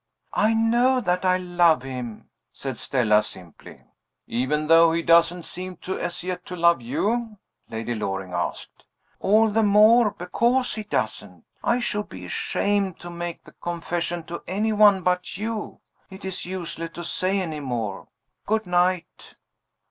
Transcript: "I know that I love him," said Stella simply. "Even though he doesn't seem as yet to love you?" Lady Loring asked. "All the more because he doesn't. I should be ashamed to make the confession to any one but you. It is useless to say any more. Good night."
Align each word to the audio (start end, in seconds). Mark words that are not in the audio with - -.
"I 0.33 0.55
know 0.55 0.99
that 0.99 1.23
I 1.25 1.37
love 1.37 1.83
him," 1.83 2.27
said 2.51 2.79
Stella 2.79 3.21
simply. 3.21 3.83
"Even 4.25 4.65
though 4.65 4.93
he 4.93 5.03
doesn't 5.03 5.43
seem 5.43 5.77
as 5.87 6.23
yet 6.23 6.43
to 6.47 6.55
love 6.55 6.81
you?" 6.81 7.37
Lady 7.69 7.93
Loring 7.93 8.33
asked. 8.33 8.85
"All 9.19 9.49
the 9.49 9.61
more 9.61 10.09
because 10.09 10.73
he 10.73 10.81
doesn't. 10.85 11.45
I 11.63 11.77
should 11.81 12.09
be 12.09 12.25
ashamed 12.25 12.97
to 13.01 13.11
make 13.11 13.43
the 13.43 13.51
confession 13.51 14.23
to 14.23 14.41
any 14.47 14.73
one 14.73 15.03
but 15.03 15.37
you. 15.37 15.81
It 16.09 16.25
is 16.25 16.47
useless 16.47 16.89
to 16.95 17.03
say 17.03 17.39
any 17.39 17.59
more. 17.59 18.07
Good 18.47 18.65
night." 18.65 19.35